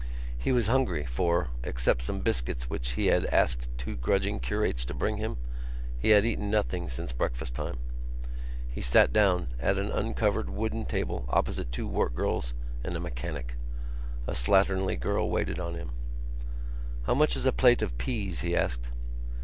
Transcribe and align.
He 0.35 0.51
was 0.51 0.65
hungry 0.65 1.05
for, 1.05 1.49
except 1.63 2.01
some 2.01 2.21
biscuits 2.21 2.67
which 2.71 2.93
he 2.93 3.05
had 3.05 3.27
asked 3.27 3.69
two 3.77 3.95
grudging 3.95 4.39
curates 4.39 4.83
to 4.85 4.95
bring 4.95 5.17
him, 5.17 5.37
he 5.99 6.09
had 6.09 6.25
eaten 6.25 6.49
nothing 6.49 6.89
since 6.89 7.11
breakfast 7.11 7.53
time. 7.53 7.77
He 8.67 8.81
sat 8.81 9.13
down 9.13 9.49
at 9.59 9.77
an 9.77 9.91
uncovered 9.91 10.49
wooden 10.49 10.85
table 10.85 11.25
opposite 11.29 11.71
two 11.71 11.87
work 11.87 12.15
girls 12.15 12.55
and 12.83 12.95
a 12.95 12.99
mechanic. 12.99 13.57
A 14.25 14.31
slatternly 14.33 14.99
girl 14.99 15.29
waited 15.29 15.59
on 15.59 15.75
him. 15.75 15.91
"How 17.03 17.13
much 17.13 17.35
is 17.35 17.45
a 17.45 17.51
plate 17.51 17.83
of 17.83 17.99
peas?" 17.99 18.39
he 18.41 18.55
asked. 18.55 18.89